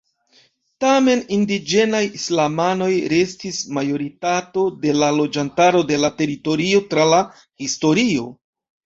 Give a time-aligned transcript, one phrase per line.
[0.83, 7.21] Tamen, indiĝenaj islamanoj restis majoritato de la loĝantaro de la teritorio tra la
[7.67, 8.27] historio.